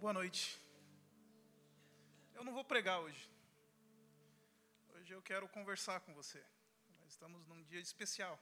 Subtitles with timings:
[0.00, 0.58] Boa noite.
[2.32, 3.28] Eu não vou pregar hoje.
[4.94, 6.42] Hoje eu quero conversar com você.
[7.00, 8.40] Nós estamos num dia especial,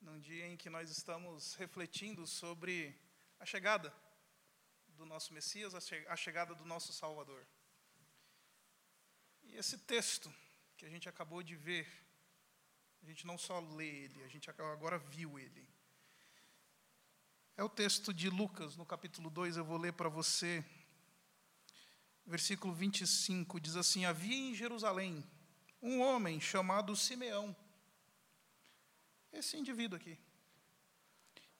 [0.00, 2.98] num dia em que nós estamos refletindo sobre
[3.38, 3.92] a chegada
[4.96, 5.74] do nosso Messias,
[6.08, 7.46] a chegada do nosso Salvador.
[9.42, 10.32] E esse texto
[10.78, 11.86] que a gente acabou de ver,
[13.02, 15.68] a gente não só lê ele, a gente agora viu ele.
[17.60, 20.64] É o texto de Lucas, no capítulo 2, eu vou ler para você.
[22.24, 25.22] Versículo 25 diz assim: Havia em Jerusalém
[25.82, 27.54] um homem chamado Simeão.
[29.30, 30.18] Esse indivíduo aqui.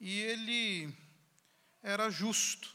[0.01, 0.91] E ele
[1.83, 2.75] era justo.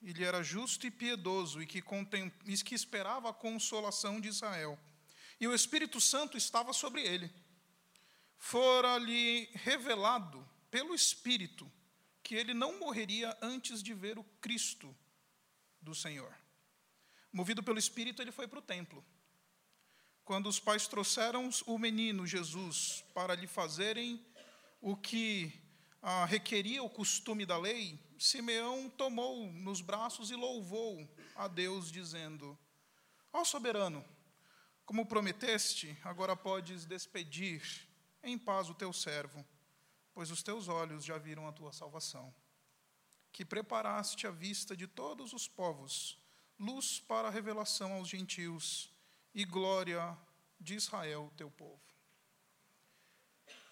[0.00, 4.78] Ele era justo e piedoso e que, contem, e que esperava a consolação de Israel.
[5.38, 7.30] E o Espírito Santo estava sobre ele.
[8.38, 11.70] Fora-lhe revelado pelo Espírito
[12.22, 14.94] que ele não morreria antes de ver o Cristo
[15.80, 16.34] do Senhor.
[17.32, 19.04] Movido pelo Espírito, ele foi para o templo.
[20.24, 24.24] Quando os pais trouxeram o menino Jesus para lhe fazerem
[24.80, 25.52] o que
[26.00, 32.56] ah, requeria o costume da lei, Simeão tomou nos braços e louvou a Deus, dizendo:
[33.32, 34.04] Ó soberano,
[34.86, 37.88] como prometeste, agora podes despedir
[38.22, 39.44] em paz o teu servo
[40.14, 42.34] pois os teus olhos já viram a tua salvação,
[43.32, 46.18] que preparaste à vista de todos os povos,
[46.58, 48.92] luz para a revelação aos gentios
[49.34, 50.16] e glória
[50.60, 51.80] de Israel, teu povo.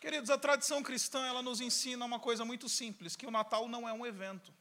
[0.00, 3.86] Queridos, a tradição cristã ela nos ensina uma coisa muito simples, que o Natal não
[3.86, 4.52] é um evento.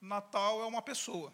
[0.00, 1.32] Natal é uma pessoa.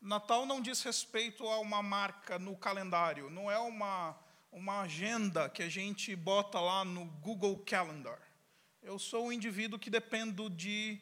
[0.00, 4.16] Natal não diz respeito a uma marca no calendário, não é uma
[4.50, 8.20] uma agenda que a gente bota lá no Google Calendar.
[8.82, 11.00] Eu sou um indivíduo que dependo de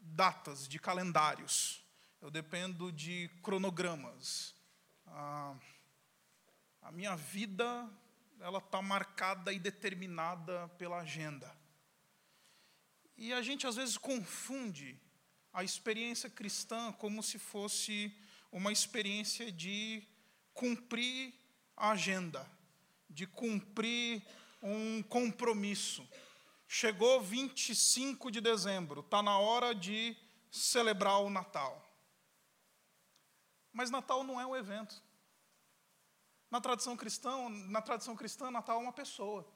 [0.00, 1.84] datas, de calendários.
[2.20, 4.54] Eu dependo de cronogramas.
[5.06, 5.54] A,
[6.82, 7.88] a minha vida
[8.40, 11.54] ela está marcada e determinada pela agenda.
[13.16, 14.98] E a gente às vezes confunde
[15.52, 18.16] a experiência cristã como se fosse
[18.50, 20.06] uma experiência de
[20.54, 21.34] cumprir
[21.76, 22.57] a agenda
[23.08, 24.22] de cumprir
[24.62, 26.08] um compromisso.
[26.66, 30.16] Chegou 25 de dezembro, está na hora de
[30.50, 31.84] celebrar o Natal.
[33.72, 35.02] Mas Natal não é um evento.
[36.50, 39.46] Na tradição cristã, na tradição cristã, Natal é uma pessoa.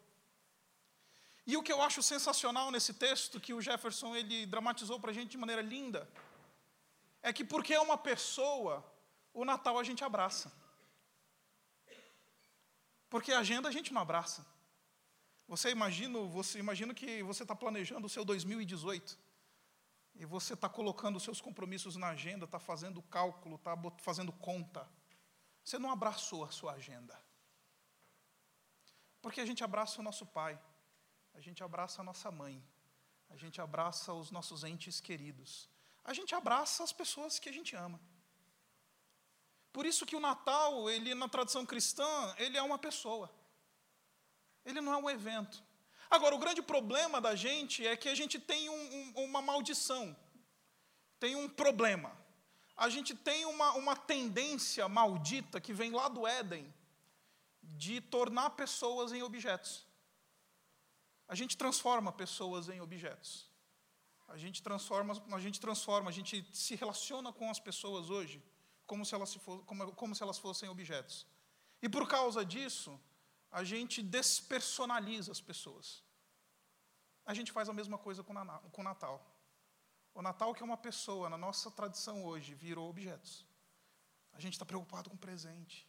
[1.47, 5.15] E o que eu acho sensacional nesse texto que o Jefferson ele dramatizou para a
[5.15, 6.09] gente de maneira linda
[7.23, 8.85] é que porque é uma pessoa,
[9.33, 10.53] o Natal a gente abraça.
[13.13, 14.43] Porque a agenda a gente não abraça.
[15.47, 19.19] Você imagina, você imagina que você está planejando o seu 2018
[20.15, 24.89] e você está colocando os seus compromissos na agenda, está fazendo cálculo, está fazendo conta.
[25.63, 27.15] Você não abraçou a sua agenda.
[29.21, 30.59] Porque a gente abraça o nosso pai,
[31.35, 32.65] a gente abraça a nossa mãe,
[33.29, 35.69] a gente abraça os nossos entes queridos,
[36.03, 38.01] a gente abraça as pessoas que a gente ama.
[39.73, 43.33] Por isso que o Natal, ele na tradição cristã, ele é uma pessoa.
[44.65, 45.63] Ele não é um evento.
[46.11, 50.15] Agora, o grande problema da gente é que a gente tem um, um, uma maldição,
[51.19, 52.15] tem um problema.
[52.77, 56.73] A gente tem uma, uma tendência maldita que vem lá do Éden,
[57.63, 59.87] de tornar pessoas em objetos.
[61.27, 63.51] A gente transforma pessoas em objetos.
[64.29, 68.43] A gente transforma, a gente transforma, a gente se relaciona com as pessoas hoje
[68.93, 69.35] como se elas,
[69.69, 71.27] como, como se elas fossem objetos.
[71.81, 73.01] E por causa disso,
[73.51, 76.03] a gente despersonaliza as pessoas.
[77.25, 78.35] A gente faz a mesma coisa com
[78.83, 79.19] o Natal.
[80.13, 83.47] O Natal, que é uma pessoa, na nossa tradição hoje, virou objetos.
[84.35, 85.89] A gente está preocupado com o presente.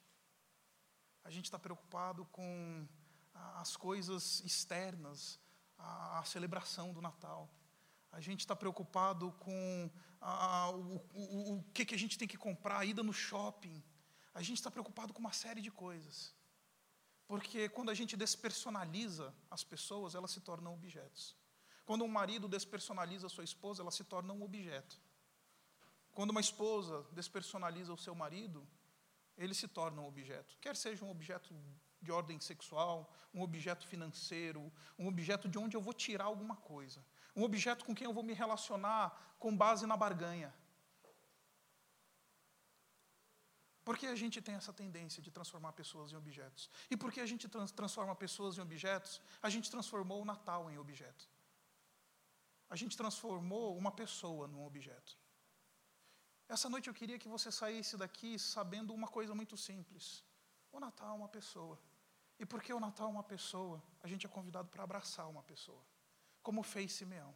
[1.25, 2.87] A gente está preocupado com
[3.55, 5.37] as coisas externas,
[5.77, 7.49] a, celebração do Natal.
[8.13, 9.89] A gente está preocupado com
[10.21, 13.83] a, o, o, o que, que a gente tem que comprar, a ida no shopping.
[14.35, 16.31] A gente está preocupado com uma série de coisas.
[17.27, 21.35] Porque quando a gente despersonaliza as pessoas, elas se tornam objetos.
[21.85, 25.01] Quando um marido despersonaliza a sua esposa, ela se torna um objeto.
[26.11, 28.67] Quando uma esposa despersonaliza o seu marido,
[29.35, 30.55] ele se torna um objeto.
[30.61, 31.51] Quer seja um objeto
[31.99, 37.03] de ordem sexual, um objeto financeiro, um objeto de onde eu vou tirar alguma coisa
[37.35, 40.53] um objeto com quem eu vou me relacionar com base na barganha.
[43.83, 46.69] Por que a gente tem essa tendência de transformar pessoas em objetos?
[46.89, 49.21] E por que a gente trans transforma pessoas em objetos?
[49.41, 51.27] A gente transformou o Natal em objeto.
[52.69, 55.11] a gente transformou uma pessoa num objeto.
[56.47, 60.23] Essa noite eu queria que você saísse daqui sabendo uma coisa muito simples.
[60.71, 61.77] O Natal é uma pessoa.
[62.39, 65.83] E porque o Natal é uma pessoa, a gente é convidado para abraçar uma pessoa.
[66.43, 67.33] Como fez Simeão.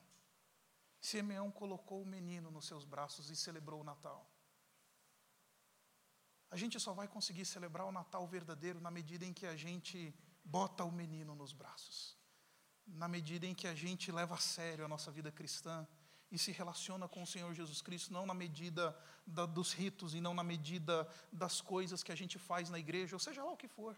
[1.00, 4.30] Simeão colocou o menino nos seus braços e celebrou o Natal.
[6.52, 10.14] A gente só vai conseguir celebrar o Natal verdadeiro na medida em que a gente
[10.44, 12.18] bota o menino nos braços.
[12.86, 15.86] Na medida em que a gente leva a sério a nossa vida cristã
[16.32, 20.22] e se relaciona com o Senhor Jesus Cristo, não na medida da, dos ritos e
[20.22, 23.58] não na medida das coisas que a gente faz na igreja, ou seja lá o
[23.58, 23.98] que for,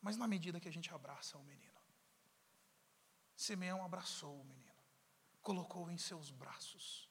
[0.00, 1.75] mas na medida que a gente abraça o menino.
[3.36, 4.74] Simeão abraçou o menino,
[5.42, 7.06] colocou em seus braços.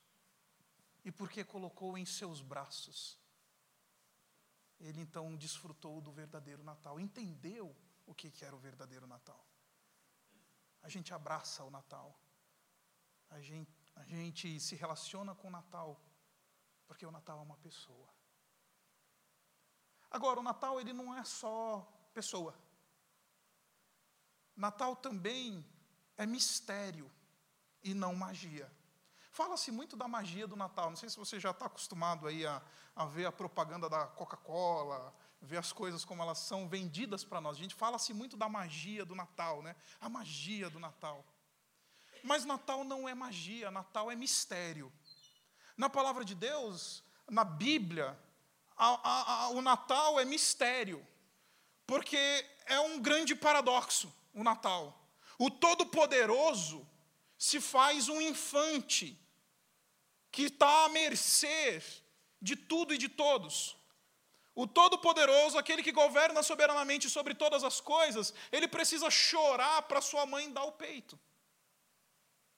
[1.03, 3.19] E porque colocou em seus braços,
[4.79, 7.75] ele então desfrutou do verdadeiro Natal, entendeu
[8.07, 9.45] o que, era o verdadeiro Natal.
[10.81, 12.19] A gente abraça o Natal,
[13.29, 16.03] a gente, a gente se relaciona com o Natal,
[16.87, 18.09] porque o Natal é uma pessoa.
[20.09, 21.81] Agora, o Natal ele não é só
[22.13, 22.57] pessoa.
[24.55, 25.63] Natal também
[26.17, 27.11] é mistério
[27.83, 28.71] e não magia.
[29.31, 30.89] Fala-se muito da magia do Natal.
[30.89, 32.61] Não sei se você já está acostumado aí a,
[32.95, 37.57] a ver a propaganda da Coca-Cola, ver as coisas como elas são vendidas para nós.
[37.57, 39.75] A gente fala-se muito da magia do Natal, né?
[39.99, 41.25] A magia do Natal.
[42.23, 44.91] Mas Natal não é magia, Natal é mistério.
[45.77, 48.17] Na palavra de Deus, na Bíblia,
[48.77, 51.05] a, a, o Natal é mistério,
[51.85, 52.17] porque
[52.65, 55.04] é um grande paradoxo o Natal.
[55.37, 56.87] O Todo-Poderoso
[57.37, 59.19] se faz um infante
[60.31, 61.81] que está à mercê
[62.41, 63.77] de tudo e de todos.
[64.53, 70.25] O Todo-Poderoso, aquele que governa soberanamente sobre todas as coisas, ele precisa chorar para sua
[70.25, 71.19] mãe dar o peito.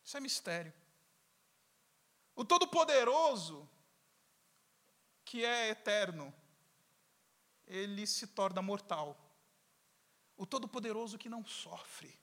[0.03, 0.73] Isso é mistério.
[2.35, 3.67] O Todo-Poderoso,
[5.25, 6.31] que é eterno,
[7.65, 9.17] ele se torna mortal.
[10.37, 12.15] O Todo-Poderoso que não sofre,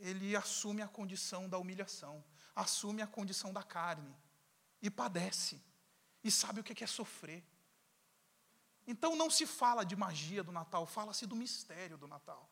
[0.00, 2.24] ele assume a condição da humilhação
[2.54, 4.14] assume a condição da carne
[4.82, 5.60] e padece
[6.22, 7.42] e sabe o que é sofrer.
[8.86, 12.50] Então não se fala de magia do Natal, fala-se do mistério do Natal.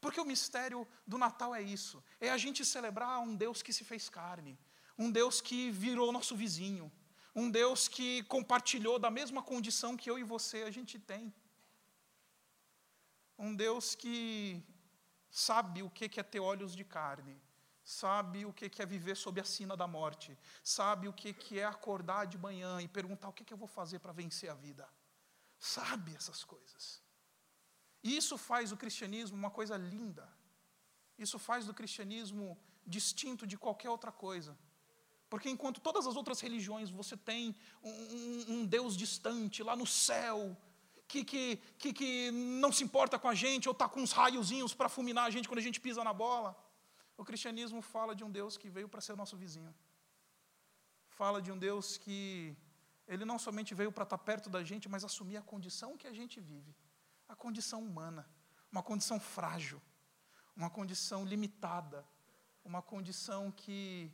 [0.00, 3.84] Porque o mistério do Natal é isso: é a gente celebrar um Deus que se
[3.84, 4.58] fez carne,
[4.96, 6.92] um Deus que virou nosso vizinho,
[7.34, 11.34] um Deus que compartilhou da mesma condição que eu e você a gente tem.
[13.38, 14.62] Um Deus que
[15.30, 17.40] sabe o que é ter olhos de carne,
[17.84, 22.26] sabe o que é viver sob a sina da morte, sabe o que é acordar
[22.26, 24.88] de manhã e perguntar o que eu vou fazer para vencer a vida.
[25.58, 27.02] Sabe essas coisas.
[28.02, 30.28] Isso faz o cristianismo uma coisa linda.
[31.18, 34.56] Isso faz do cristianismo distinto de qualquer outra coisa.
[35.28, 39.86] Porque enquanto todas as outras religiões você tem um, um, um Deus distante, lá no
[39.86, 40.56] céu,
[41.08, 44.74] que, que, que, que não se importa com a gente, ou está com uns raiozinhos
[44.74, 46.50] para fulminar a gente quando a gente pisa na bola.
[47.16, 49.74] O cristianismo fala de um Deus que veio para ser nosso vizinho.
[51.08, 52.54] Fala de um Deus que
[53.08, 56.12] ele não somente veio para estar perto da gente, mas assumir a condição que a
[56.12, 56.76] gente vive,
[57.26, 58.28] a condição humana,
[58.70, 59.80] uma condição frágil,
[60.54, 62.06] uma condição limitada,
[62.62, 64.12] uma condição que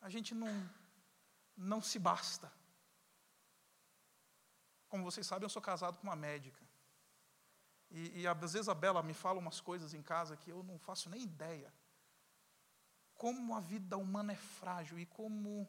[0.00, 0.52] a gente não
[1.56, 2.50] não se basta.
[4.92, 6.62] Como vocês sabem, eu sou casado com uma médica.
[7.90, 10.78] E, e às vezes a Bela me fala umas coisas em casa que eu não
[10.78, 11.72] faço nem ideia
[13.22, 15.68] como a vida humana é frágil e como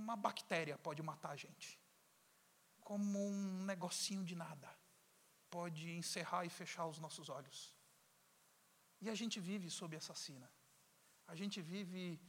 [0.00, 1.68] uma bactéria pode matar a gente.
[2.80, 4.68] Como um negocinho de nada
[5.48, 7.72] pode encerrar e fechar os nossos olhos.
[9.00, 10.50] E a gente vive sob essa sina.
[11.28, 12.20] A gente vive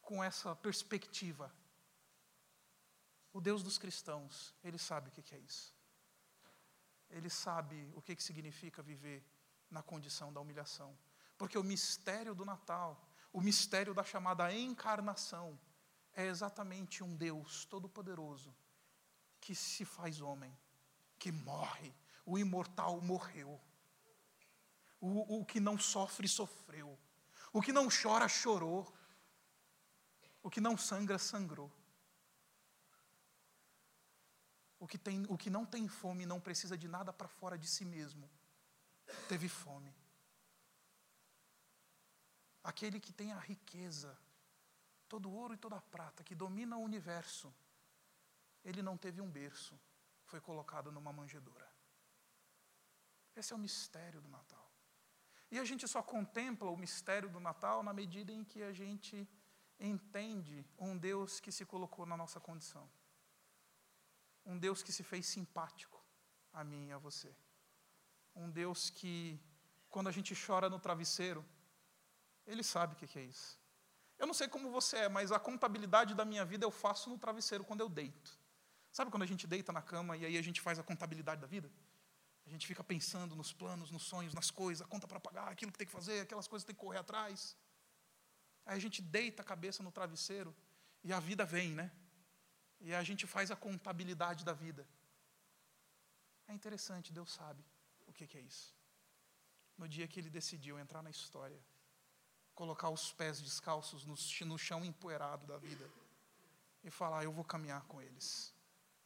[0.00, 1.52] com essa perspectiva.
[3.32, 5.74] O Deus dos cristãos, Ele sabe o que é isso.
[7.08, 9.24] Ele sabe o que significa viver
[9.70, 10.96] na condição da humilhação.
[11.36, 15.58] Porque o mistério do Natal, o mistério da chamada encarnação,
[16.14, 18.54] é exatamente um Deus todo-poderoso
[19.40, 20.56] que se faz homem,
[21.18, 21.92] que morre.
[22.24, 23.60] O imortal morreu.
[25.00, 26.98] O, o que não sofre, sofreu.
[27.52, 28.92] O que não chora, chorou.
[30.42, 31.72] O que não sangra, sangrou.
[34.82, 37.68] O que, tem, o que não tem fome não precisa de nada para fora de
[37.68, 38.28] si mesmo.
[39.28, 39.94] Teve fome.
[42.64, 44.18] Aquele que tem a riqueza,
[45.08, 47.54] todo ouro e toda prata, que domina o universo,
[48.64, 49.78] ele não teve um berço,
[50.24, 51.70] foi colocado numa manjedoura.
[53.36, 54.68] Esse é o mistério do Natal.
[55.48, 59.28] E a gente só contempla o mistério do Natal na medida em que a gente
[59.78, 62.90] entende um Deus que se colocou na nossa condição.
[64.44, 66.02] Um Deus que se fez simpático
[66.52, 67.34] a mim e a você.
[68.34, 69.40] Um Deus que,
[69.88, 71.44] quando a gente chora no travesseiro,
[72.46, 73.58] Ele sabe o que é isso.
[74.18, 77.18] Eu não sei como você é, mas a contabilidade da minha vida eu faço no
[77.18, 78.38] travesseiro quando eu deito.
[78.90, 81.46] Sabe quando a gente deita na cama e aí a gente faz a contabilidade da
[81.46, 81.70] vida?
[82.46, 85.72] A gente fica pensando nos planos, nos sonhos, nas coisas, a conta para pagar, aquilo
[85.72, 87.56] que tem que fazer, aquelas coisas que tem que correr atrás.
[88.66, 90.54] Aí a gente deita a cabeça no travesseiro
[91.02, 91.90] e a vida vem, né?
[92.82, 94.86] E a gente faz a contabilidade da vida.
[96.48, 97.64] É interessante, Deus sabe
[98.06, 98.74] o que, é isso.
[99.78, 101.58] No dia que ele decidiu entrar na história,
[102.54, 104.14] colocar os pés descalços no,
[104.46, 105.88] no chão empoeirado da vida
[106.82, 108.52] e falar: Eu vou caminhar com eles,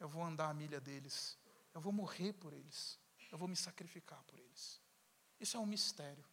[0.01, 1.39] eu vou andar a milha deles,
[1.73, 2.99] eu vou morrer por eles,
[3.31, 4.81] eu vou me sacrificar por eles.
[5.39, 6.25] Isso é um mistério.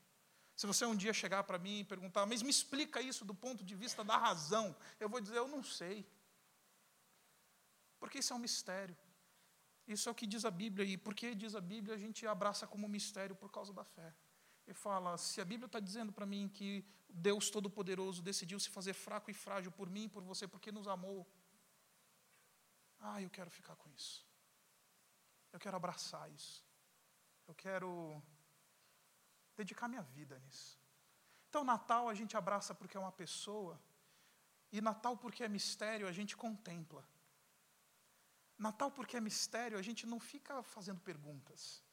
[0.55, 3.63] Se você um dia chegar para mim e perguntar, mas me explica isso do ponto
[3.63, 6.07] de vista da razão, eu vou dizer, eu não sei.
[8.03, 8.98] Porque isso é um mistério.
[9.88, 12.67] Isso é o que diz a Bíblia, e porque diz a Bíblia, a gente abraça
[12.67, 14.13] como mistério por causa da fé.
[14.67, 18.93] E fala: se a Bíblia está dizendo para mim que Deus Todo-Poderoso decidiu se fazer
[18.93, 21.25] fraco e frágil por mim e por você, porque nos amou,
[23.00, 24.27] ah, eu quero ficar com isso.
[25.53, 26.62] Eu quero abraçar isso.
[27.48, 28.22] Eu quero
[29.55, 30.77] dedicar minha vida nisso.
[31.48, 33.79] Então, Natal a gente abraça porque é uma pessoa,
[34.74, 37.12] e Natal porque é mistério, a gente contempla.
[38.57, 41.83] Natal porque é mistério, a gente não fica fazendo perguntas.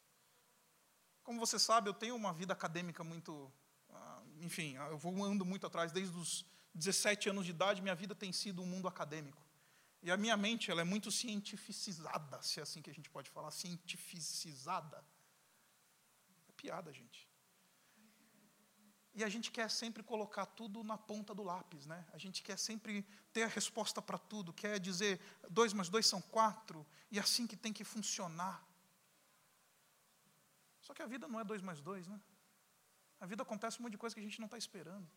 [1.23, 3.53] Como você sabe, eu tenho uma vida acadêmica muito.
[3.91, 5.93] Ah, enfim, eu vou ando muito atrás.
[5.93, 9.43] Desde os 17 anos de idade, minha vida tem sido um mundo acadêmico.
[10.03, 13.29] E a minha mente ela é muito cientificizada, se é assim que a gente pode
[13.29, 15.05] falar, cientificizada.
[16.49, 17.30] É piada, gente.
[19.13, 22.07] E a gente quer sempre colocar tudo na ponta do lápis, né?
[22.13, 26.21] A gente quer sempre ter a resposta para tudo, quer dizer dois mais dois são
[26.21, 28.65] quatro, e é assim que tem que funcionar.
[30.81, 32.21] Só que a vida não é dois mais dois, né?
[33.21, 35.09] A vida acontece um monte de coisa que a gente não está esperando.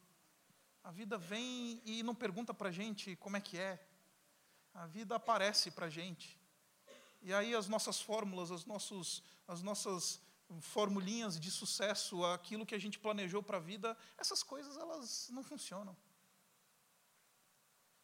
[0.83, 3.87] A vida vem e não pergunta para a gente como é que é.
[4.73, 6.37] A vida aparece para a gente.
[7.21, 10.21] E aí as nossas fórmulas, as, nossos, as nossas
[10.59, 15.43] formulinhas de sucesso, aquilo que a gente planejou para a vida, essas coisas elas não
[15.43, 15.95] funcionam.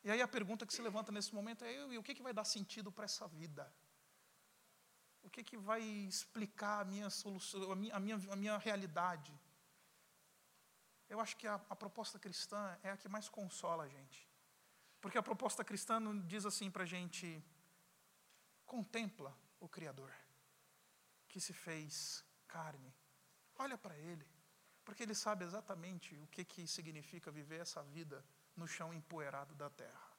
[0.03, 2.33] E aí a pergunta que se levanta nesse momento é: e o que, que vai
[2.33, 3.71] dar sentido para essa vida?
[5.21, 9.37] O que, que vai explicar a minha solução, a minha, a minha, a minha realidade?
[11.09, 14.27] Eu acho que a, a proposta cristã é a que mais consola a gente.
[15.01, 17.43] Porque a proposta cristã diz assim para a gente:
[18.65, 20.13] contempla o Criador,
[21.27, 22.23] que se fez
[22.55, 22.93] carne.
[23.63, 24.27] Olha para Ele,
[24.83, 28.25] porque Ele sabe exatamente o que, que significa viver essa vida
[28.55, 30.09] no chão empoeirado da terra.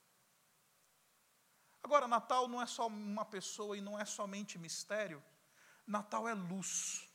[1.83, 5.23] Agora, Natal não é só uma pessoa e não é somente mistério,
[5.87, 7.09] Natal é luz.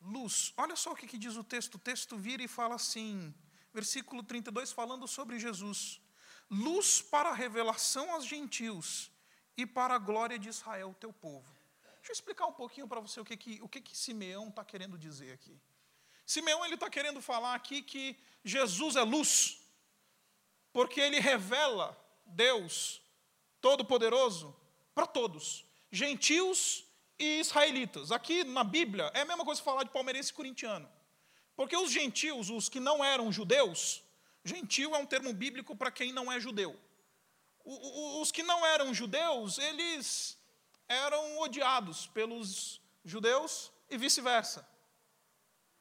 [0.00, 0.52] Luz.
[0.56, 1.76] Olha só o que, que diz o texto.
[1.76, 3.32] O texto vira e fala assim,
[3.72, 6.00] versículo 32, falando sobre Jesus:
[6.50, 9.12] luz para a revelação aos gentios
[9.56, 11.61] e para a glória de Israel, teu povo.
[12.02, 14.64] Deixa eu explicar um pouquinho para você o que, que, o que, que Simeão está
[14.64, 15.56] querendo dizer aqui.
[16.26, 19.60] Simeão ele está querendo falar aqui que Jesus é luz,
[20.72, 23.00] porque ele revela Deus
[23.60, 24.52] Todo-Poderoso
[24.92, 26.84] para todos, gentios
[27.20, 28.10] e israelitas.
[28.10, 30.90] Aqui na Bíblia é a mesma coisa falar de palmeirense e corintiano,
[31.54, 34.02] porque os gentios, os que não eram judeus,
[34.44, 36.76] gentil é um termo bíblico para quem não é judeu.
[37.64, 40.36] Os que não eram judeus, eles
[40.92, 44.66] eram odiados pelos judeus e vice-versa.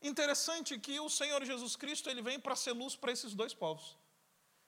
[0.02, 3.98] Interessante que o Senhor Jesus Cristo ele vem para ser luz para esses dois povos.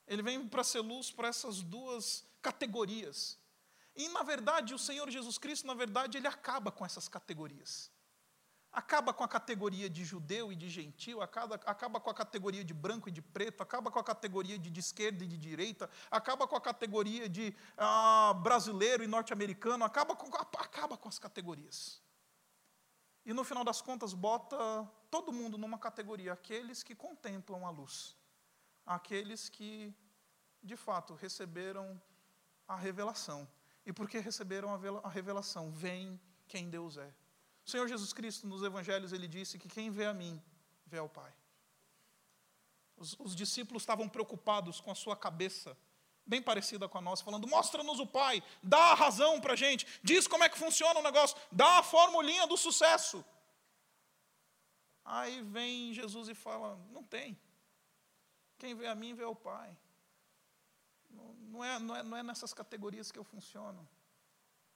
[0.08, 3.40] Ele vem para ser luz para essas duas categorias.
[3.96, 7.92] E, na verdade, o Senhor Jesus Cristo, na verdade, ele acaba com essas categorias.
[8.74, 12.74] Acaba com a categoria de judeu e de gentil, acaba, acaba com a categoria de
[12.74, 16.48] branco e de preto, acaba com a categoria de, de esquerda e de direita, acaba
[16.48, 20.28] com a categoria de ah, brasileiro e norte-americano, acaba com,
[20.58, 22.02] acaba com as categorias.
[23.24, 24.58] E no final das contas, bota
[25.12, 28.18] todo mundo numa categoria: aqueles que contemplam a luz,
[28.86, 29.94] aqueles que,
[30.64, 32.02] de fato, receberam
[32.68, 33.48] a revelação.
[33.86, 37.14] E porque receberam a revelação, vem quem Deus é.
[37.66, 40.42] O Senhor Jesus Cristo, nos evangelhos, ele disse que quem vê a mim,
[40.86, 41.34] vê ao Pai.
[42.98, 45.78] Os, os discípulos estavam preocupados com a sua cabeça,
[46.26, 49.88] bem parecida com a nossa, falando: mostra-nos o Pai, dá a razão para a gente,
[50.04, 53.24] diz como é que funciona o negócio, dá a formulinha do sucesso.
[55.06, 57.38] Aí vem Jesus e fala: Não tem.
[58.58, 59.78] Quem vê a mim vê o Pai.
[61.10, 63.88] Não é, não, é, não é nessas categorias que eu funciono.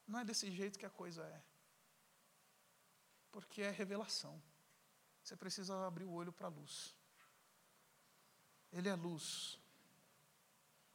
[0.07, 1.41] Não é desse jeito que a coisa é.
[3.31, 4.41] Porque é revelação.
[5.23, 6.95] Você precisa abrir o olho para a luz.
[8.71, 9.59] Ele é luz.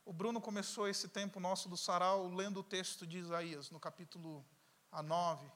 [0.05, 4.45] O Bruno começou esse tempo nosso do sarau lendo o texto de Isaías, no capítulo
[4.91, 5.51] a 9,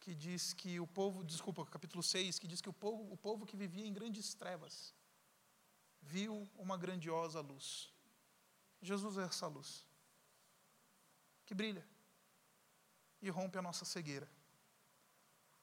[0.00, 3.46] que diz que o povo, desculpa, capítulo 6, que diz que o povo, o povo
[3.46, 4.94] que vivia em grandes trevas
[6.02, 7.92] viu uma grandiosa luz.
[8.80, 9.84] Jesus é essa luz
[11.46, 11.86] que brilha
[13.22, 14.28] e rompe a nossa cegueira.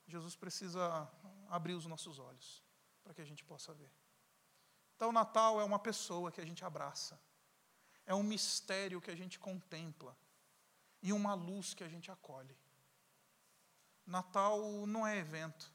[0.08, 1.10] Jesus precisa
[1.50, 2.64] abrir os nossos olhos
[3.04, 3.92] para que a gente possa ver.
[4.96, 7.20] Então, o Natal é uma pessoa que a gente abraça,
[8.06, 10.16] é um mistério que a gente contempla
[11.02, 12.56] e uma luz que a gente acolhe.
[14.06, 15.72] Natal não é evento,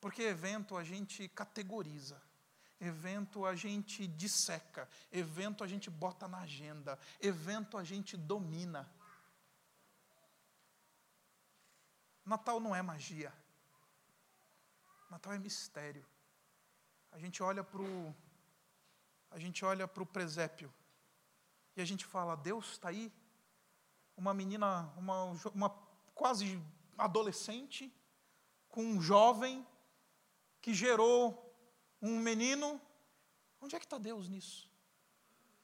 [0.00, 2.20] porque evento a gente categoriza,
[2.80, 8.90] evento a gente disseca, evento a gente bota na agenda, evento a gente domina.
[12.28, 13.32] Natal não é magia.
[15.10, 16.06] Natal é mistério.
[17.10, 18.14] A gente olha para o
[19.30, 20.72] a gente olha para o presépio
[21.74, 23.10] e a gente fala: Deus está aí.
[24.16, 25.70] Uma menina, uma, uma
[26.14, 26.62] quase
[26.98, 27.94] adolescente,
[28.68, 29.66] com um jovem
[30.60, 31.22] que gerou
[32.02, 32.80] um menino.
[33.60, 34.70] Onde é que está Deus nisso?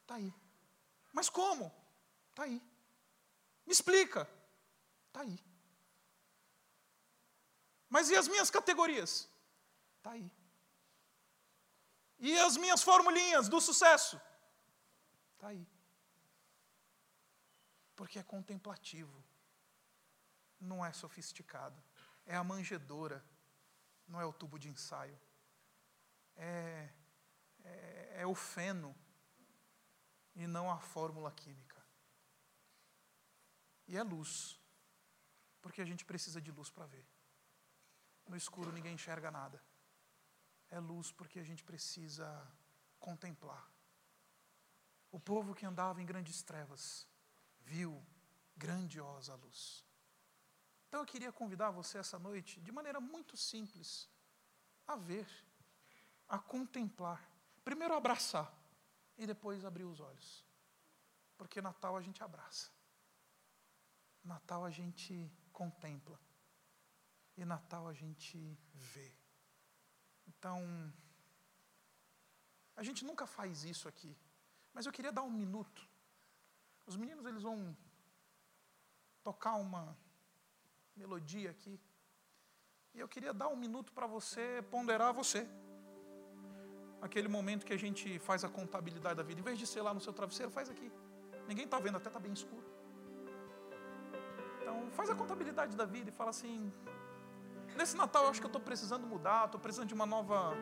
[0.03, 0.33] Está aí.
[1.13, 1.71] Mas como?
[2.31, 2.63] Está aí.
[3.67, 4.29] Me explica.
[5.09, 5.39] Está aí.
[7.95, 9.31] Mas e as minhas categorias?
[9.99, 10.29] Está aí.
[12.19, 14.21] E as minhas formulinhas do sucesso?
[15.35, 15.65] Está aí.
[17.95, 19.25] Porque é contemplativo,
[20.59, 21.81] não é sofisticado,
[22.27, 23.25] é a manjedoura,
[24.09, 25.17] não é o tubo de ensaio,
[26.35, 26.93] é,
[27.63, 28.93] é, é o feno
[30.35, 31.81] e não a fórmula química.
[33.87, 34.61] E é luz,
[35.63, 37.07] porque a gente precisa de luz para ver.
[38.27, 39.63] No escuro ninguém enxerga nada.
[40.69, 42.27] É luz porque a gente precisa
[42.99, 43.71] contemplar.
[45.13, 47.07] O povo que andava em grandes trevas
[47.61, 48.05] viu
[48.57, 49.85] grandiosa luz.
[50.89, 54.09] Então eu queria convidar você essa noite, de maneira muito simples,
[54.87, 55.27] a ver,
[56.29, 57.21] a contemplar.
[57.65, 58.53] Primeiro abraçar
[59.17, 60.45] e depois abrir os olhos.
[61.37, 62.71] Porque Natal a gente abraça.
[64.23, 66.19] Natal a gente contempla.
[67.37, 68.39] E Natal a gente
[68.73, 69.13] vê.
[70.27, 70.61] Então,
[72.77, 74.17] a gente nunca faz isso aqui.
[74.73, 75.89] Mas eu queria dar um minuto.
[76.87, 77.77] Os meninos eles vão
[79.23, 79.97] tocar uma
[80.97, 81.81] melodia aqui.
[82.95, 85.49] E eu queria dar um minuto para você ponderar você.
[87.01, 89.41] Aquele momento que a gente faz a contabilidade da vida.
[89.41, 90.91] Em vez de ser lá no seu travesseiro, faz aqui.
[91.49, 92.65] Ninguém está vendo, até está bem escuro.
[94.61, 96.73] Então, faz a contabilidade da vida e fala assim:
[97.77, 100.57] Nesse Natal eu acho que eu estou precisando mudar, estou precisando de uma nova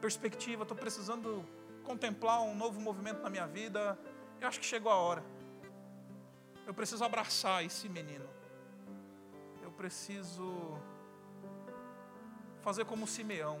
[0.00, 1.44] perspectiva, estou precisando
[1.84, 3.98] contemplar um novo movimento na minha vida.
[4.40, 5.24] Eu acho que chegou a hora.
[6.66, 8.28] Eu preciso abraçar esse menino.
[9.62, 10.76] Eu preciso
[12.60, 13.60] fazer como Simeão,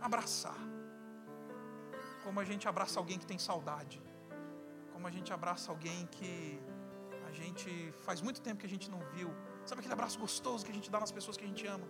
[0.00, 0.56] abraçar.
[2.22, 4.00] Como a gente abraça alguém que tem saudade.
[4.92, 6.60] Como a gente abraça alguém que
[7.28, 9.30] a gente faz muito tempo que a gente não viu.
[9.64, 11.86] Sabe aquele abraço gostoso que a gente dá nas pessoas que a gente ama?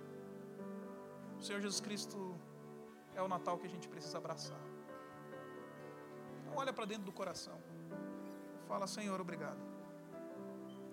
[1.39, 2.35] O Senhor Jesus Cristo
[3.15, 4.61] é o Natal que a gente precisa abraçar.
[6.41, 7.59] Então olha para dentro do coração.
[8.67, 9.61] Fala, Senhor, obrigado.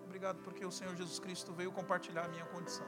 [0.03, 2.85] Obrigado porque o Senhor Jesus Cristo veio compartilhar a minha condição.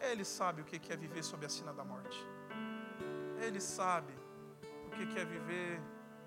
[0.00, 2.18] Ele sabe o que é viver sob a sina da morte.
[3.40, 4.14] Ele sabe
[4.86, 5.80] o que é viver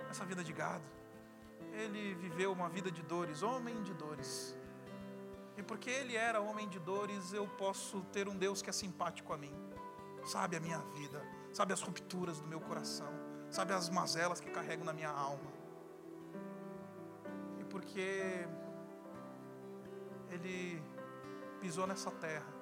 [0.10, 0.86] essa vida de gado.
[1.72, 4.56] Ele viveu uma vida de dores, homem de dores.
[5.56, 9.34] E porque ele era homem de dores, eu posso ter um Deus que é simpático
[9.34, 9.56] a mim
[10.28, 13.12] sabe a minha vida, sabe as rupturas do meu coração,
[13.50, 15.52] sabe as mazelas que carrego na minha alma.
[17.58, 18.46] E porque
[20.30, 20.84] Ele
[21.62, 22.54] pisou nessa terra,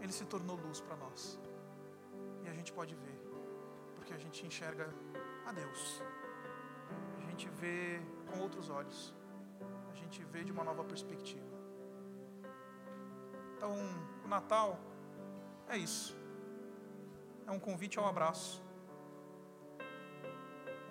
[0.00, 1.38] Ele se tornou luz para nós.
[2.44, 3.20] E a gente pode ver,
[3.94, 4.88] porque a gente enxerga
[5.46, 6.02] a Deus,
[7.18, 9.14] a gente vê com outros olhos,
[9.90, 11.52] a gente vê de uma nova perspectiva.
[13.54, 13.76] Então,
[14.24, 14.80] o Natal
[15.68, 16.21] é isso
[17.46, 18.62] é um convite ao abraço,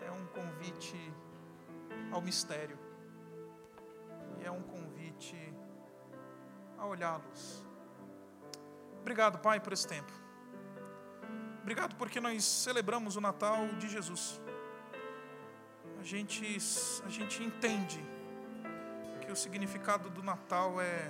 [0.05, 1.13] é um convite
[2.11, 2.77] ao mistério,
[4.39, 5.37] e é um convite
[6.77, 7.65] a olhá-los.
[8.99, 10.11] Obrigado, Pai, por esse tempo.
[11.61, 14.41] Obrigado porque nós celebramos o Natal de Jesus.
[15.99, 16.43] A gente,
[17.05, 18.03] a gente entende
[19.21, 21.07] que o significado do Natal é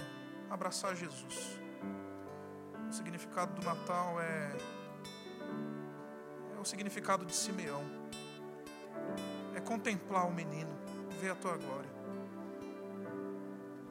[0.50, 1.58] abraçar Jesus.
[2.90, 4.81] O significado do Natal é, é
[6.62, 7.84] o significado de Simeão.
[9.56, 10.74] É contemplar o menino,
[11.20, 11.92] ver a tua glória.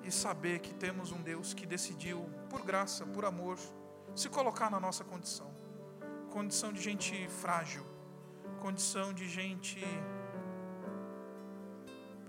[0.02, 3.58] E saber que temos um Deus que decidiu, por graça, por amor,
[4.14, 5.60] se colocar na nossa condição
[6.30, 7.84] condição de gente frágil,
[8.60, 9.80] condição de gente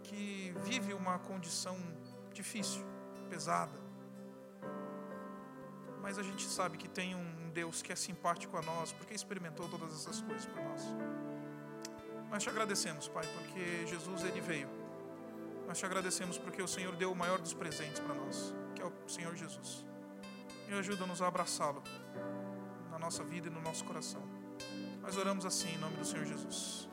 [0.03, 1.77] que vive uma condição
[2.33, 2.83] difícil,
[3.29, 3.80] pesada.
[6.01, 9.67] Mas a gente sabe que tem um Deus que é simpático a nós, porque experimentou
[9.69, 10.81] todas essas coisas por nós.
[12.29, 14.69] Nós te agradecemos, Pai, porque Jesus ele veio.
[15.67, 18.85] Nós te agradecemos porque o Senhor deu o maior dos presentes para nós, que é
[18.85, 19.85] o Senhor Jesus.
[20.67, 21.83] E ajuda-nos a abraçá-lo
[23.01, 24.21] nossa vida e no nosso coração.
[25.01, 26.87] Nós oramos assim em nome do Senhor Jesus.